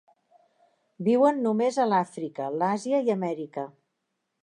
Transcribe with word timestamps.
Viuen 1.09 1.43
només 1.47 1.79
a 1.83 1.87
l'Àfrica, 1.91 2.51
l'Àsia 2.63 3.07
i 3.09 3.17
Amèrica. 3.19 3.69